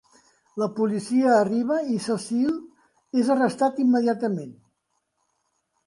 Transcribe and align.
La 0.61 0.67
policia 0.79 1.35
arriba 1.41 1.77
i 1.97 1.99
Cecil 2.07 2.57
és 3.23 3.31
arrestat 3.37 3.79
immediatament. 3.87 4.53